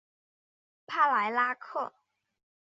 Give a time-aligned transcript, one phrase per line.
[0.87, 1.93] 帕莱拉克。